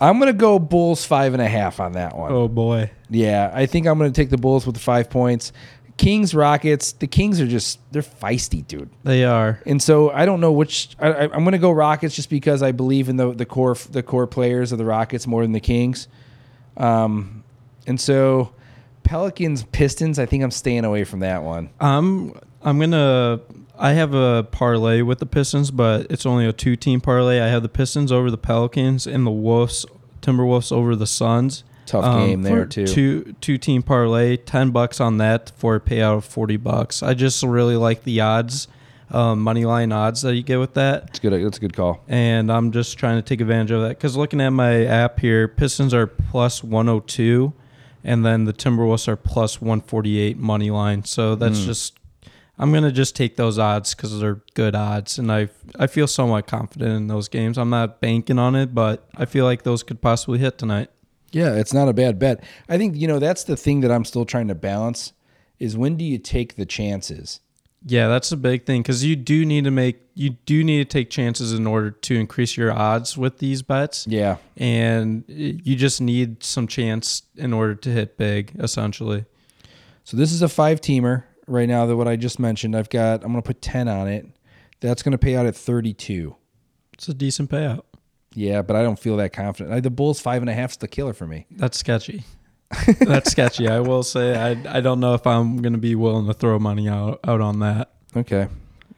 I'm 0.00 0.20
gonna 0.20 0.32
go 0.32 0.60
Bulls 0.60 1.04
five 1.04 1.32
and 1.32 1.42
a 1.42 1.48
half 1.48 1.80
on 1.80 1.94
that 1.94 2.16
one. 2.16 2.30
Oh, 2.30 2.46
boy. 2.46 2.92
Yeah, 3.10 3.50
I 3.52 3.66
think 3.66 3.88
I'm 3.88 3.98
gonna 3.98 4.12
take 4.12 4.30
the 4.30 4.36
Bulls 4.38 4.64
with 4.64 4.76
the 4.76 4.80
five 4.80 5.10
points. 5.10 5.52
Kings 5.98 6.32
Rockets. 6.34 6.92
The 6.92 7.06
Kings 7.08 7.40
are 7.40 7.46
just 7.46 7.80
they're 7.92 8.02
feisty, 8.02 8.66
dude. 8.66 8.88
They 9.04 9.24
are. 9.24 9.60
And 9.66 9.82
so 9.82 10.10
I 10.10 10.24
don't 10.24 10.40
know 10.40 10.52
which 10.52 10.90
I, 10.98 11.08
I, 11.08 11.22
I'm 11.24 11.42
going 11.42 11.52
to 11.52 11.58
go 11.58 11.72
Rockets 11.72 12.14
just 12.14 12.30
because 12.30 12.62
I 12.62 12.72
believe 12.72 13.08
in 13.08 13.16
the 13.16 13.34
the 13.34 13.44
core 13.44 13.76
the 13.90 14.02
core 14.02 14.26
players 14.26 14.72
of 14.72 14.78
the 14.78 14.84
Rockets 14.84 15.26
more 15.26 15.42
than 15.42 15.52
the 15.52 15.60
Kings. 15.60 16.08
Um, 16.78 17.44
and 17.86 18.00
so 18.00 18.52
Pelicans 19.02 19.64
Pistons. 19.64 20.18
I 20.18 20.26
think 20.26 20.42
I'm 20.42 20.50
staying 20.50 20.84
away 20.84 21.04
from 21.04 21.20
that 21.20 21.42
one. 21.42 21.70
I'm 21.80 22.32
I'm 22.62 22.78
gonna. 22.78 23.40
I 23.80 23.92
have 23.92 24.12
a 24.12 24.42
parlay 24.50 25.02
with 25.02 25.18
the 25.20 25.26
Pistons, 25.26 25.70
but 25.70 26.06
it's 26.10 26.26
only 26.26 26.46
a 26.46 26.52
two-team 26.52 27.00
parlay. 27.00 27.40
I 27.40 27.46
have 27.46 27.62
the 27.62 27.68
Pistons 27.68 28.10
over 28.10 28.28
the 28.28 28.36
Pelicans 28.38 29.06
and 29.06 29.24
the 29.24 29.30
Wolves, 29.30 29.86
Timberwolves 30.20 30.72
over 30.72 30.96
the 30.96 31.06
Suns. 31.06 31.62
Tough 31.86 32.04
Um, 32.04 32.26
game 32.26 32.42
there 32.42 32.64
for 32.64 32.66
too. 32.66 32.86
Two 32.86 33.34
two-team 33.40 33.82
parlay, 33.82 34.36
ten 34.36 34.70
bucks 34.70 35.00
on 35.00 35.18
that 35.18 35.52
for 35.56 35.76
a 35.76 35.80
payout 35.80 36.16
of 36.18 36.24
forty 36.24 36.56
bucks. 36.56 37.02
I 37.02 37.14
just 37.14 37.42
really 37.42 37.76
like 37.76 38.02
the 38.04 38.20
odds, 38.20 38.68
um, 39.10 39.40
money 39.40 39.64
line 39.64 39.92
odds 39.92 40.22
that 40.22 40.34
you 40.34 40.42
get 40.42 40.58
with 40.58 40.74
that. 40.74 41.04
It's 41.08 41.18
good. 41.18 41.32
That's 41.32 41.56
a 41.58 41.60
good 41.60 41.74
call. 41.74 42.02
and 42.08 42.50
I'm 42.52 42.72
just 42.72 42.98
trying 42.98 43.16
to 43.16 43.22
take 43.22 43.40
advantage 43.40 43.70
of 43.70 43.82
that 43.82 43.90
because 43.90 44.16
looking 44.16 44.40
at 44.40 44.50
my 44.50 44.84
app 44.84 45.18
here, 45.20 45.48
Pistons 45.48 45.94
are 45.94 46.06
plus 46.06 46.62
102, 46.62 47.52
and 48.04 48.24
then 48.24 48.44
the 48.44 48.52
Timberwolves 48.52 49.08
are 49.08 49.16
plus 49.16 49.60
148 49.60 50.36
money 50.38 50.70
line. 50.70 51.04
So 51.04 51.34
that's 51.34 51.60
Mm. 51.60 51.66
just 51.66 51.94
I'm 52.60 52.72
gonna 52.72 52.90
just 52.90 53.14
take 53.14 53.36
those 53.36 53.56
odds 53.56 53.94
because 53.94 54.18
they're 54.18 54.42
good 54.54 54.74
odds, 54.74 55.16
and 55.18 55.30
I 55.30 55.48
I 55.78 55.86
feel 55.86 56.06
somewhat 56.08 56.46
confident 56.48 56.92
in 56.92 57.06
those 57.06 57.28
games. 57.28 57.56
I'm 57.56 57.70
not 57.70 58.00
banking 58.00 58.38
on 58.38 58.54
it, 58.56 58.74
but 58.74 59.08
I 59.16 59.26
feel 59.26 59.44
like 59.44 59.62
those 59.62 59.82
could 59.84 60.00
possibly 60.00 60.38
hit 60.40 60.58
tonight. 60.58 60.90
Yeah, 61.30 61.54
it's 61.54 61.72
not 61.74 61.88
a 61.88 61.92
bad 61.92 62.18
bet. 62.18 62.42
I 62.68 62.76
think 62.78 62.96
you 62.96 63.06
know 63.06 63.18
that's 63.20 63.44
the 63.44 63.56
thing 63.56 63.80
that 63.82 63.92
I'm 63.92 64.04
still 64.04 64.24
trying 64.24 64.48
to 64.48 64.54
balance 64.56 65.12
is 65.60 65.76
when 65.76 65.96
do 65.96 66.04
you 66.04 66.18
take 66.18 66.56
the 66.56 66.66
chances? 66.66 67.40
Yeah, 67.86 68.08
that's 68.08 68.32
a 68.32 68.36
big 68.36 68.66
thing 68.66 68.82
because 68.82 69.04
you 69.04 69.14
do 69.16 69.44
need 69.46 69.64
to 69.64 69.70
make 69.70 70.00
you 70.14 70.30
do 70.30 70.64
need 70.64 70.78
to 70.78 70.84
take 70.84 71.10
chances 71.10 71.52
in 71.52 71.66
order 71.66 71.92
to 71.92 72.14
increase 72.16 72.56
your 72.56 72.72
odds 72.72 73.16
with 73.16 73.38
these 73.38 73.62
bets. 73.62 74.06
Yeah. 74.08 74.38
and 74.56 75.24
you 75.28 75.76
just 75.76 76.00
need 76.00 76.42
some 76.42 76.66
chance 76.66 77.22
in 77.36 77.52
order 77.52 77.74
to 77.76 77.90
hit 77.90 78.16
big 78.16 78.52
essentially 78.58 79.26
So 80.04 80.16
this 80.16 80.32
is 80.32 80.42
a 80.42 80.48
five 80.48 80.80
teamer 80.80 81.22
right 81.46 81.68
now. 81.68 81.86
That 81.86 81.96
what 81.96 82.08
I 82.08 82.16
just 82.16 82.38
mentioned. 82.40 82.74
I've 82.76 82.90
got. 82.90 83.22
I'm 83.22 83.30
going 83.30 83.42
to 83.42 83.46
put 83.46 83.62
ten 83.62 83.86
on 83.88 84.08
it. 84.08 84.26
That's 84.80 85.02
going 85.02 85.12
to 85.12 85.18
pay 85.18 85.36
out 85.36 85.46
at 85.46 85.56
32. 85.56 86.34
it's 86.94 87.08
a 87.08 87.14
decent 87.14 87.50
payout 87.50 87.82
Yeah, 88.34 88.62
but 88.62 88.76
I 88.76 88.82
don't 88.82 88.98
feel 88.98 89.16
that 89.18 89.32
confident. 89.32 89.74
I, 89.74 89.80
the 89.80 89.90
Bulls 89.90 90.20
five 90.20 90.42
and 90.42 90.50
a 90.50 90.54
half 90.54 90.72
is 90.72 90.76
the 90.78 90.88
killer 90.88 91.12
for 91.14 91.26
me. 91.26 91.46
that's 91.50 91.78
sketchy 91.78 92.24
that's 93.00 93.30
sketchy 93.30 93.66
i 93.66 93.80
will 93.80 94.02
say 94.02 94.36
i, 94.36 94.76
I 94.76 94.80
don't 94.80 95.00
know 95.00 95.14
if 95.14 95.26
i'm 95.26 95.62
going 95.62 95.72
to 95.72 95.78
be 95.78 95.94
willing 95.94 96.26
to 96.26 96.34
throw 96.34 96.58
money 96.58 96.88
out, 96.88 97.20
out 97.24 97.40
on 97.40 97.60
that 97.60 97.90
Okay. 98.16 98.48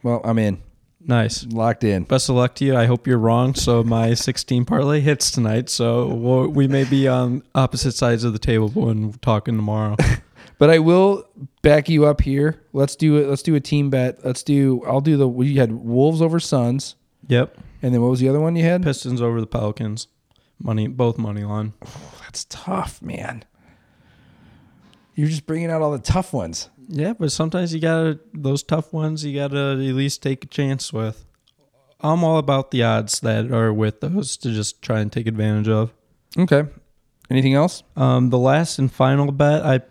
Well, 0.03 0.21
I'm 0.25 0.39
in. 0.39 0.63
Nice. 1.01 1.45
Locked 1.47 1.85
in. 1.85 2.05
Best 2.05 2.29
of 2.29 2.37
luck 2.37 2.55
to 2.57 2.65
you. 2.65 2.77
I 2.77 2.87
hope 2.87 3.07
you're 3.07 3.19
wrong. 3.19 3.55
So 3.55 3.83
my 3.83 4.15
16 4.15 4.65
parlay 4.65 5.01
hits 5.01 5.31
tonight. 5.31 5.69
So 5.69 6.09
we'll, 6.09 6.49
we 6.49 6.69
may 6.69 6.85
be 6.85 7.09
on 7.09 7.43
opposite 7.55 7.93
sides 7.93 8.25
of 8.25 8.33
the 8.33 8.39
table 8.39 8.69
when 8.69 9.13
talking 9.15 9.57
tomorrow. 9.57 9.97
But 10.59 10.69
I 10.69 10.79
will 10.79 11.27
back 11.63 11.89
you 11.89 12.05
up 12.05 12.21
here. 12.21 12.61
Let's 12.75 12.95
do 12.95 13.17
it. 13.17 13.27
Let's 13.27 13.41
do 13.41 13.55
a 13.55 13.61
team 13.61 13.89
bet. 13.89 14.23
Let's 14.27 14.43
do. 14.43 14.85
I'll 14.87 15.01
do 15.01 15.17
the. 15.17 15.27
We 15.27 15.55
had 15.55 15.73
Wolves 15.73 16.21
over 16.21 16.39
Suns, 16.39 16.97
yep. 17.29 17.57
and 17.81 17.95
then 17.95 18.03
what 18.03 18.11
was 18.11 18.21
the 18.21 18.29
other 18.29 18.41
one 18.41 18.57
you 18.57 18.65
had? 18.65 18.83
Pistons 18.83 19.23
over 19.23 19.41
the 19.41 19.47
Pelicans. 19.47 20.09
Money, 20.59 20.87
both 20.87 21.17
money 21.17 21.45
line. 21.45 21.73
That's 22.21 22.45
tough, 22.51 23.01
man. 23.01 23.47
You're 25.21 25.29
just 25.29 25.45
bringing 25.45 25.71
out 25.71 25.83
all 25.83 25.93
the 25.93 25.99
tough 25.99 26.33
ones. 26.33 26.71
Yeah, 26.89 27.13
but 27.13 27.31
sometimes 27.31 27.75
you 27.75 27.81
gotta 27.81 28.19
those 28.33 28.63
tough 28.63 28.91
ones. 28.91 29.23
You 29.23 29.39
gotta 29.39 29.73
at 29.73 29.95
least 29.95 30.23
take 30.23 30.45
a 30.45 30.47
chance 30.47 30.95
with. 30.95 31.27
I'm 32.01 32.25
all 32.25 32.39
about 32.39 32.71
the 32.71 32.85
odds 32.85 33.21
that 33.21 33.53
are 33.53 33.71
with 33.71 34.01
those 34.01 34.39
to 34.39 34.51
just 34.51 34.81
try 34.81 35.01
and 35.01 35.13
take 35.13 35.27
advantage 35.27 35.69
of. 35.69 35.93
Okay. 36.39 36.65
Anything 37.29 37.53
else? 37.53 37.83
Um, 37.97 38.31
the 38.31 38.39
last 38.39 38.79
and 38.79 38.91
final 38.91 39.31
bet, 39.31 39.63
I 39.63 39.83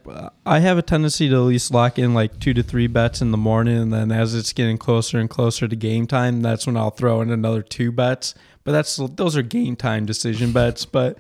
I 0.48 0.62
have 0.62 0.80
a 0.80 0.82
tendency 0.82 1.30
to 1.30 1.36
at 1.36 1.42
least 1.42 1.72
lock 1.72 2.00
in 2.00 2.16
like 2.16 2.40
two 2.40 2.56
to 2.56 2.64
three 2.64 2.88
bets 2.88 3.22
in 3.22 3.30
the 3.30 3.38
morning, 3.38 3.78
and 3.78 3.94
then 3.94 4.12
as 4.12 4.34
it's 4.34 4.52
getting 4.52 4.80
closer 4.80 5.20
and 5.20 5.30
closer 5.30 5.68
to 5.68 5.76
game 5.76 6.08
time, 6.08 6.42
that's 6.42 6.66
when 6.66 6.76
I'll 6.76 6.90
throw 6.90 7.22
in 7.22 7.30
another 7.30 7.62
two 7.62 7.92
bets. 7.92 8.34
But 8.64 8.72
that's 8.72 8.96
those 8.96 9.38
are 9.38 9.44
game 9.44 9.76
time 9.76 10.08
decision 10.08 10.54
bets. 10.54 10.86
But 10.86 11.20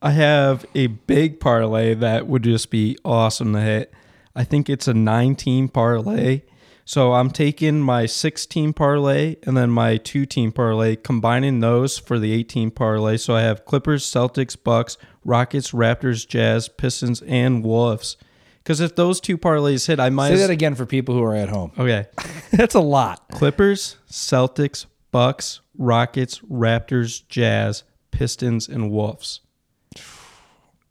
I 0.00 0.10
have 0.10 0.64
a 0.74 0.86
big 0.88 1.40
parlay 1.40 1.94
that 1.94 2.26
would 2.26 2.44
just 2.44 2.70
be 2.70 2.96
awesome 3.04 3.52
to 3.54 3.60
hit. 3.60 3.92
I 4.36 4.44
think 4.44 4.68
it's 4.68 4.88
a 4.88 4.94
nine 4.94 5.34
team 5.36 5.68
parlay. 5.68 6.42
So 6.86 7.14
I'm 7.14 7.30
taking 7.30 7.80
my 7.80 8.04
six 8.04 8.44
team 8.44 8.74
parlay 8.74 9.36
and 9.44 9.56
then 9.56 9.70
my 9.70 9.96
two 9.96 10.26
team 10.26 10.52
parlay, 10.52 10.96
combining 10.96 11.60
those 11.60 11.98
for 11.98 12.18
the 12.18 12.32
18 12.32 12.70
parlay. 12.72 13.16
So 13.16 13.34
I 13.34 13.40
have 13.40 13.64
Clippers, 13.64 14.04
Celtics, 14.04 14.56
Bucks, 14.62 14.98
Rockets, 15.24 15.70
Raptors, 15.70 16.28
Jazz, 16.28 16.68
Pistons, 16.68 17.22
and 17.22 17.64
Wolves. 17.64 18.18
Because 18.58 18.80
if 18.80 18.96
those 18.96 19.20
two 19.20 19.38
parlays 19.38 19.86
hit, 19.86 19.98
I 19.98 20.10
might. 20.10 20.28
Say 20.28 20.34
as- 20.34 20.40
that 20.40 20.50
again 20.50 20.74
for 20.74 20.84
people 20.86 21.14
who 21.14 21.22
are 21.22 21.34
at 21.34 21.48
home. 21.48 21.72
okay. 21.78 22.06
That's 22.50 22.74
a 22.74 22.80
lot. 22.80 23.28
Clippers, 23.30 23.96
Celtics, 24.10 24.84
Bucks, 25.10 25.60
Rockets, 25.78 26.40
Raptors, 26.40 27.26
Jazz, 27.28 27.84
Pistons, 28.10 28.68
and 28.68 28.90
Wolves. 28.90 29.40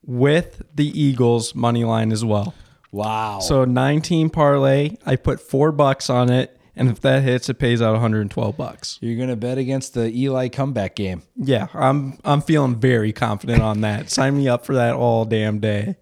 With 0.06 0.64
the 0.76 0.88
Eagles 1.00 1.56
money 1.56 1.84
line 1.84 2.12
as 2.12 2.26
well. 2.26 2.54
Wow. 2.92 3.40
So 3.40 3.66
19 3.66 4.30
parlay, 4.30 4.98
I 5.06 5.16
put 5.16 5.40
4 5.40 5.72
bucks 5.72 6.10
on 6.10 6.30
it 6.30 6.60
and 6.76 6.90
if 6.90 7.02
that 7.02 7.24
hits 7.24 7.50
it 7.50 7.56
pays 7.56 7.82
out 7.82 7.92
112 7.94 8.58
bucks. 8.58 8.98
you're 9.02 9.20
gonna 9.20 9.36
bet 9.36 9.58
against 9.58 9.94
the 9.94 10.10
Eli 10.16 10.48
comeback 10.50 10.96
game. 10.96 11.24
Yeah, 11.36 11.68
I'm 11.74 12.18
I'm 12.24 12.42
feeling 12.42 12.80
very 12.80 13.14
confident 13.14 13.62
on 13.62 13.82
that. 13.82 14.10
Sign 14.12 14.38
me 14.38 14.48
up 14.48 14.66
for 14.66 14.76
that 14.76 14.96
all 14.96 15.26
damn 15.26 15.60
day. 15.60 15.96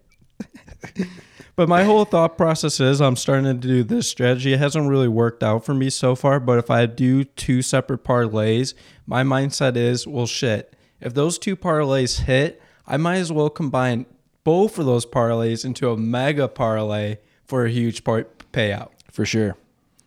but 1.56 1.68
my 1.68 1.84
whole 1.84 2.04
thought 2.04 2.36
process 2.36 2.80
is 2.80 3.00
I'm 3.00 3.16
starting 3.16 3.44
to 3.44 3.54
do 3.54 3.82
this 3.82 4.08
strategy. 4.08 4.54
It 4.54 4.58
hasn't 4.58 4.88
really 4.88 5.08
worked 5.08 5.42
out 5.42 5.64
for 5.64 5.74
me 5.74 5.90
so 5.90 6.14
far, 6.14 6.40
but 6.40 6.58
if 6.58 6.70
I 6.70 6.86
do 6.86 7.24
two 7.24 7.62
separate 7.62 8.04
parlays, 8.04 8.74
my 9.06 9.22
mindset 9.22 9.76
is, 9.76 10.06
well 10.06 10.26
shit. 10.26 10.74
If 11.00 11.14
those 11.14 11.38
two 11.38 11.56
parlays 11.56 12.20
hit, 12.20 12.62
I 12.86 12.96
might 12.96 13.18
as 13.18 13.32
well 13.32 13.50
combine 13.50 14.06
both 14.44 14.78
of 14.78 14.86
those 14.86 15.06
parlays 15.06 15.64
into 15.64 15.90
a 15.90 15.96
mega 15.96 16.48
parlay 16.48 17.18
for 17.44 17.64
a 17.64 17.70
huge 17.70 18.04
part 18.04 18.50
payout. 18.52 18.90
For 19.10 19.24
sure. 19.24 19.56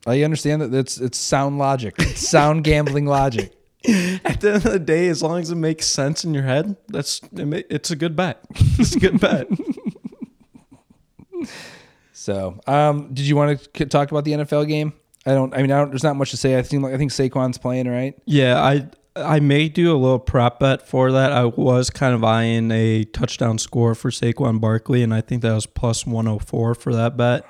I 0.07 0.21
understand 0.23 0.61
that 0.61 0.73
it's 0.73 0.97
it's 0.99 1.17
sound 1.17 1.57
logic. 1.57 1.95
It's 1.97 2.27
sound 2.27 2.63
gambling 2.63 3.05
logic. 3.07 3.53
At 4.23 4.41
the 4.41 4.53
end 4.53 4.65
of 4.65 4.71
the 4.71 4.79
day, 4.79 5.07
as 5.07 5.21
long 5.23 5.39
as 5.39 5.51
it 5.51 5.55
makes 5.55 5.85
sense 5.85 6.23
in 6.23 6.33
your 6.33 6.43
head, 6.43 6.75
that's 6.87 7.21
it's 7.33 7.91
a 7.91 7.95
good 7.95 8.15
bet. 8.15 8.39
It's 8.77 8.95
a 8.95 8.99
good 8.99 9.19
bet. 9.19 9.47
So, 12.25 12.59
um, 12.65 13.13
did 13.13 13.27
you 13.27 13.35
want 13.35 13.71
to 13.73 13.85
talk 13.85 14.09
about 14.09 14.23
the 14.23 14.31
NFL 14.31 14.67
game? 14.67 14.93
I 15.27 15.31
don't. 15.31 15.53
I 15.53 15.61
mean, 15.61 15.71
I 15.71 15.77
don't, 15.77 15.91
there's 15.91 16.03
not 16.03 16.15
much 16.15 16.31
to 16.31 16.37
say. 16.37 16.57
I 16.57 16.63
think 16.63 16.83
I 16.83 16.97
think 16.97 17.11
Saquon's 17.11 17.59
playing 17.59 17.87
right. 17.87 18.15
Yeah, 18.25 18.59
I 18.59 18.89
I 19.15 19.39
may 19.39 19.69
do 19.69 19.95
a 19.95 19.97
little 19.97 20.19
prop 20.19 20.59
bet 20.59 20.87
for 20.87 21.11
that. 21.11 21.31
I 21.31 21.45
was 21.45 21.89
kind 21.89 22.13
of 22.13 22.23
eyeing 22.23 22.69
a 22.71 23.05
touchdown 23.05 23.57
score 23.57 23.95
for 23.95 24.11
Saquon 24.11 24.59
Barkley, 24.59 25.03
and 25.03 25.13
I 25.13 25.21
think 25.21 25.41
that 25.41 25.53
was 25.53 25.65
plus 25.65 26.05
104 26.05 26.75
for 26.75 26.93
that 26.93 27.15
bet. 27.15 27.45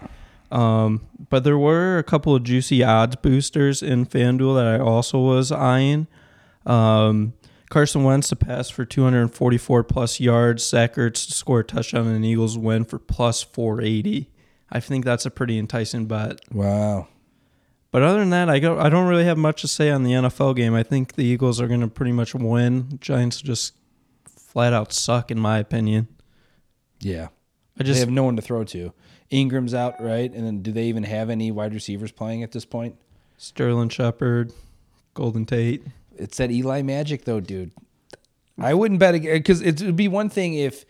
Um, 0.52 1.08
but 1.30 1.44
there 1.44 1.58
were 1.58 1.98
a 1.98 2.04
couple 2.04 2.36
of 2.36 2.44
juicy 2.44 2.84
odds 2.84 3.16
boosters 3.16 3.82
in 3.82 4.06
FanDuel 4.06 4.56
that 4.56 4.68
I 4.68 4.80
also 4.80 5.20
was 5.20 5.52
eyeing. 5.52 6.08
Um, 6.68 7.34
Carson 7.70 8.04
Wentz 8.04 8.30
to 8.30 8.36
pass 8.36 8.70
for 8.70 8.86
244 8.86 9.84
plus 9.84 10.20
yards, 10.20 10.66
Zach 10.68 10.96
Ertz 10.96 11.28
to 11.28 11.34
score 11.34 11.62
a 11.62 11.64
touchdown, 11.64 12.08
and 12.08 12.18
an 12.18 12.24
Eagles 12.24 12.58
win 12.58 12.86
for 12.86 13.00
plus 13.00 13.42
480. 13.42 14.30
I 14.70 14.80
think 14.80 15.04
that's 15.04 15.26
a 15.26 15.32
pretty 15.32 15.58
enticing 15.58 16.06
bet. 16.06 16.40
Wow. 16.52 17.08
But 17.96 18.04
other 18.04 18.20
than 18.20 18.32
that, 18.32 18.50
I 18.50 18.60
go. 18.60 18.78
I 18.78 18.90
don't 18.90 19.08
really 19.08 19.24
have 19.24 19.38
much 19.38 19.62
to 19.62 19.70
say 19.70 19.90
on 19.90 20.04
the 20.04 20.12
NFL 20.12 20.58
game. 20.58 20.76
I 20.76 20.84
think 20.84 21.14
the 21.14 21.24
Eagles 21.24 21.62
are 21.62 21.68
going 21.70 21.80
to 21.80 21.88
pretty 21.88 22.12
much 22.12 22.36
win. 22.36 22.98
Giants 23.00 23.42
just 23.42 23.74
flat 24.26 24.74
out 24.74 24.92
suck, 24.92 25.32
in 25.32 25.40
my 25.40 25.60
opinion. 25.60 26.10
Yeah. 27.00 27.28
I 27.28 27.30
they 27.78 27.86
just 27.86 28.02
have 28.02 28.10
no 28.10 28.26
one 28.26 28.36
to 28.36 28.42
throw 28.42 28.66
to. 28.66 28.92
Engram's 29.32 29.74
out, 29.74 30.04
right? 30.04 30.30
And 30.30 30.46
then 30.46 30.62
do 30.62 30.74
they 30.74 30.88
even 30.88 31.04
have 31.04 31.30
any 31.30 31.52
wide 31.52 31.74
receivers 31.74 32.12
playing 32.12 32.44
at 32.44 32.52
this 32.52 32.66
point? 32.66 32.98
Sterling 33.38 33.88
Shepard, 33.88 34.52
Golden 35.14 35.46
Tate. 35.46 35.86
It's 36.18 36.36
that 36.36 36.52
Eli 36.52 36.82
magic, 36.82 37.24
though, 37.24 37.40
dude. 37.40 37.72
I 38.60 38.74
wouldn't 38.74 39.00
bet 39.00 39.22
because 39.22 39.62
it 39.62 39.82
would 39.82 39.96
be 39.96 40.10
one 40.10 40.28
thing 40.28 40.56
if 40.56 40.84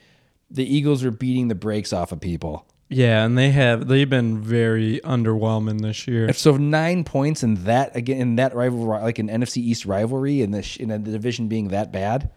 the 0.49 0.65
Eagles 0.65 1.03
were 1.03 1.11
beating 1.11 1.49
the 1.49 1.53
brakes 1.53 1.93
off 1.93 2.11
of 2.11 2.19
people. 2.19 2.65
Yeah, 2.95 3.25
and 3.25 3.37
they 3.37 3.49
have 3.49 3.89
they've 3.89 4.09
been 4.09 4.41
very 4.41 5.01
underwhelming 5.03 5.81
this 5.81 6.07
year. 6.07 6.29
If 6.29 6.37
so, 6.37 6.55
nine 6.55 7.03
points 7.03 7.43
in 7.43 7.55
that 7.65 7.93
again 7.93 8.21
in 8.21 8.35
that 8.37 8.55
rivalry, 8.55 9.01
like 9.01 9.19
an 9.19 9.27
NFC 9.27 9.57
East 9.57 9.85
rivalry, 9.85 10.41
and 10.41 10.53
the 10.53 10.77
in 10.79 10.87
the 10.87 10.99
division 10.99 11.49
being 11.49 11.67
that 11.69 11.91
bad, 11.91 12.31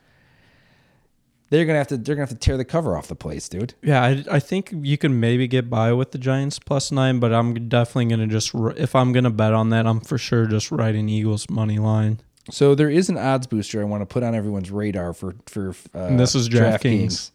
they're 1.49 1.65
gonna 1.65 1.79
have 1.79 1.87
to 1.89 1.97
they're 1.97 2.17
gonna 2.17 2.27
have 2.27 2.37
to 2.37 2.45
tear 2.45 2.57
the 2.57 2.65
cover 2.65 2.97
off 2.97 3.07
the 3.07 3.15
place, 3.15 3.49
dude. 3.49 3.75
Yeah, 3.83 4.03
I, 4.03 4.25
I 4.29 4.41
think 4.41 4.75
you 4.83 4.99
can 4.99 5.21
maybe 5.21 5.47
get 5.47 5.71
by 5.71 5.93
with 5.93 6.11
the 6.11 6.19
Giants 6.19 6.59
plus 6.59 6.91
nine, 6.91 7.21
but 7.21 7.33
I'm 7.33 7.69
definitely 7.69 8.07
gonna 8.07 8.27
just 8.27 8.51
if 8.53 8.97
I'm 8.97 9.13
gonna 9.13 9.31
bet 9.31 9.55
on 9.55 9.71
that, 9.71 9.87
I'm 9.87 10.01
for 10.01 10.19
sure 10.19 10.47
just 10.47 10.73
writing 10.73 11.09
Eagles 11.09 11.49
money 11.49 11.79
line. 11.79 12.19
So 12.51 12.75
there 12.75 12.91
is 12.91 13.09
an 13.09 13.17
odds 13.17 13.47
booster 13.47 13.81
I 13.81 13.85
want 13.85 14.01
to 14.01 14.07
put 14.07 14.25
on 14.25 14.35
everyone's 14.35 14.73
radar 14.73 15.13
for 15.13 15.37
for 15.47 15.77
uh, 15.95 16.07
And 16.07 16.19
this 16.19 16.35
is 16.35 16.49
DraftKings. 16.49 17.31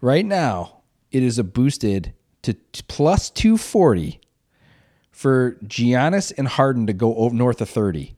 Right 0.00 0.24
now, 0.24 0.82
it 1.10 1.24
is 1.24 1.40
a 1.40 1.44
boosted 1.44 2.12
to 2.42 2.54
plus 2.88 3.30
two 3.30 3.56
forty 3.56 4.20
for 5.10 5.52
Giannis 5.64 6.32
and 6.36 6.48
Harden 6.48 6.86
to 6.86 6.92
go 6.92 7.14
over 7.16 7.34
north 7.34 7.60
of 7.60 7.68
thirty. 7.68 8.16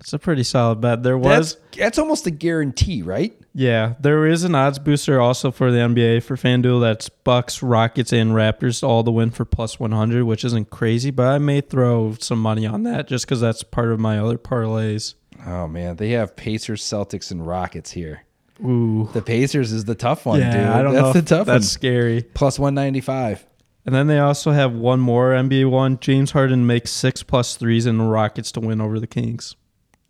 It's 0.00 0.14
a 0.14 0.18
pretty 0.18 0.44
solid 0.44 0.80
bet. 0.80 1.02
There 1.02 1.18
was 1.18 1.56
That's 1.56 1.76
that's 1.76 1.98
almost 1.98 2.26
a 2.26 2.30
guarantee, 2.30 3.02
right? 3.02 3.38
Yeah, 3.52 3.94
there 4.00 4.26
is 4.26 4.44
an 4.44 4.54
odds 4.54 4.78
booster 4.78 5.20
also 5.20 5.50
for 5.50 5.70
the 5.70 5.78
NBA 5.78 6.22
for 6.22 6.36
FanDuel. 6.36 6.80
That's 6.80 7.08
Bucks, 7.10 7.62
Rockets, 7.62 8.12
and 8.12 8.30
Raptors 8.30 8.82
all 8.82 9.02
the 9.02 9.12
win 9.12 9.30
for 9.30 9.44
plus 9.44 9.78
100, 9.78 10.24
which 10.24 10.44
isn't 10.44 10.70
crazy, 10.70 11.10
but 11.10 11.26
I 11.26 11.38
may 11.38 11.60
throw 11.60 12.14
some 12.18 12.40
money 12.40 12.66
on 12.66 12.84
that 12.84 13.08
just 13.08 13.26
because 13.26 13.40
that's 13.40 13.62
part 13.62 13.92
of 13.92 14.00
my 14.00 14.18
other 14.18 14.38
parlays. 14.38 15.14
Oh 15.44 15.68
man, 15.68 15.96
they 15.96 16.10
have 16.10 16.36
Pacers, 16.36 16.82
Celtics, 16.82 17.30
and 17.30 17.46
Rockets 17.46 17.90
here. 17.90 18.24
Ooh, 18.64 19.08
The 19.12 19.22
Pacers 19.22 19.72
is 19.72 19.84
the 19.84 19.94
tough 19.94 20.26
one, 20.26 20.40
yeah, 20.40 20.50
dude. 20.52 20.60
I 20.68 20.82
don't 20.82 20.92
that's 20.94 21.02
know. 21.02 21.12
the 21.12 21.18
if 21.20 21.24
tough 21.24 21.46
that's 21.46 21.62
one. 21.64 21.68
scary. 21.68 22.22
Plus 22.22 22.58
one 22.58 22.74
ninety 22.74 23.00
five. 23.00 23.46
And 23.86 23.94
then 23.94 24.06
they 24.08 24.18
also 24.18 24.50
have 24.52 24.72
one 24.74 25.00
more 25.00 25.30
NBA 25.30 25.70
one. 25.70 25.98
James 26.00 26.32
Harden 26.32 26.66
makes 26.66 26.90
six 26.90 27.22
plus 27.22 27.56
threes 27.56 27.86
in 27.86 27.96
the 27.98 28.04
Rockets 28.04 28.52
to 28.52 28.60
win 28.60 28.80
over 28.80 29.00
the 29.00 29.06
Kings. 29.06 29.56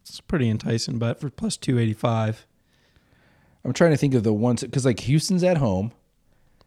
It's 0.02 0.20
pretty 0.20 0.50
enticing 0.50 0.98
bet 0.98 1.20
for 1.20 1.30
plus 1.30 1.56
285. 1.56 2.46
I'm 3.64 3.72
trying 3.72 3.92
to 3.92 3.96
think 3.96 4.14
of 4.14 4.24
the 4.24 4.32
ones 4.32 4.62
because 4.62 4.84
like 4.84 5.00
Houston's 5.00 5.44
at 5.44 5.58
home. 5.58 5.92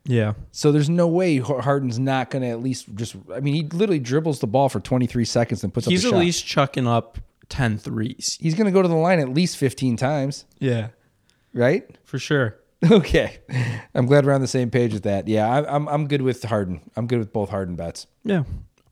Yeah. 0.05 0.33
So 0.51 0.71
there's 0.71 0.89
no 0.89 1.07
way 1.07 1.37
Harden's 1.39 1.99
not 1.99 2.29
going 2.29 2.41
to 2.43 2.47
at 2.49 2.61
least 2.61 2.93
just. 2.95 3.15
I 3.33 3.41
mean, 3.41 3.53
he 3.55 3.63
literally 3.63 3.99
dribbles 3.99 4.39
the 4.39 4.47
ball 4.47 4.69
for 4.69 4.79
23 4.79 5.25
seconds 5.25 5.63
and 5.63 5.73
puts 5.73 5.87
He's 5.87 6.05
up 6.05 6.09
at 6.09 6.15
shot. 6.15 6.19
least 6.19 6.45
chucking 6.45 6.87
up 6.87 7.17
10 7.49 7.77
threes. 7.79 8.37
He's 8.39 8.55
going 8.55 8.65
to 8.65 8.71
go 8.71 8.81
to 8.81 8.87
the 8.87 8.95
line 8.95 9.19
at 9.19 9.29
least 9.29 9.57
15 9.57 9.97
times, 9.97 10.45
Yeah, 10.59 10.89
right? 11.53 11.83
for 12.03 12.19
sure. 12.19 12.57
Okay, 12.91 13.37
I'm 13.95 14.05
glad 14.07 14.25
we're 14.25 14.33
on 14.33 14.41
the 14.41 14.47
same 14.47 14.69
page 14.69 14.93
with 14.93 15.03
that. 15.03 15.29
Yeah, 15.29 15.49
I, 15.49 15.73
I'm 15.73 15.87
I'm 15.87 16.07
good 16.07 16.21
with 16.21 16.43
Harden. 16.43 16.81
I'm 16.97 17.07
good 17.07 17.19
with 17.19 17.31
both 17.31 17.49
Harden 17.49 17.75
bets. 17.77 18.07
Yeah. 18.25 18.43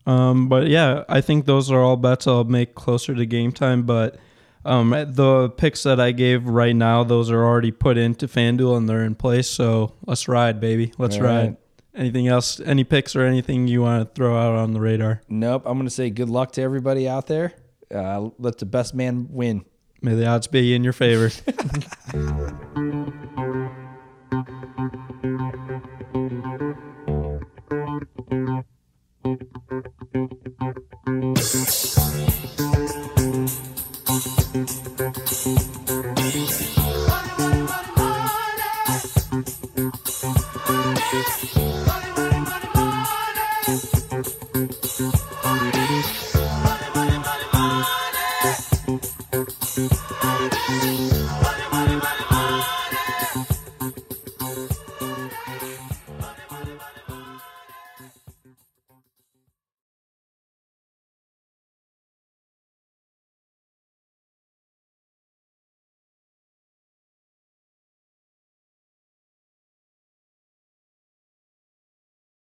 Um, 0.06 0.48
but 0.48 0.68
yeah, 0.68 1.04
I 1.10 1.22
think 1.22 1.46
those 1.46 1.70
are 1.72 1.82
all 1.82 1.98
bets 1.98 2.26
I'll 2.26 2.44
make 2.44 2.74
closer 2.74 3.14
to 3.14 3.26
game 3.26 3.52
time. 3.52 3.84
But 3.84 4.18
um, 4.66 4.92
the 4.92 5.50
picks 5.50 5.84
that 5.84 6.00
I 6.00 6.12
gave 6.12 6.48
right 6.48 6.76
now, 6.76 7.04
those 7.04 7.30
are 7.30 7.44
already 7.44 7.72
put 7.72 7.98
into 7.98 8.28
FanDuel 8.28 8.78
and 8.78 8.90
they're 8.90 9.04
in 9.04 9.16
place. 9.16 9.48
So 9.48 9.94
let's 10.06 10.28
ride, 10.28 10.60
baby. 10.60 10.94
Let's 10.98 11.18
All 11.18 11.24
ride. 11.24 11.48
right. 11.48 11.58
Anything 11.94 12.28
else? 12.28 12.60
Any 12.62 12.84
picks 12.84 13.16
or 13.16 13.26
anything 13.26 13.68
you 13.68 13.82
want 13.82 14.08
to 14.08 14.16
throw 14.16 14.38
out 14.38 14.56
on 14.56 14.74
the 14.74 14.80
radar? 14.80 15.22
Nope. 15.28 15.64
I'm 15.66 15.74
going 15.74 15.88
to 15.88 15.94
say 15.94 16.10
good 16.10 16.30
luck 16.30 16.54
to 16.54 16.62
everybody 16.62 17.08
out 17.08 17.28
there. 17.28 17.54
Uh, 17.94 18.30
let 18.40 18.58
the 18.60 18.66
best 18.66 18.96
man 18.96 19.28
win. 19.30 19.66
May 20.02 20.16
the 20.16 20.26
odds 20.26 20.48
be 20.48 20.74
in 20.74 20.84
your 20.84 20.94
favor. 20.94 21.32